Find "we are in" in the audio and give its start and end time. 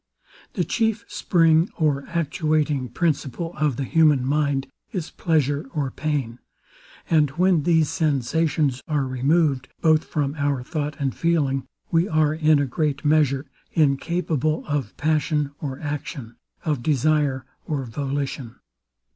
11.91-12.57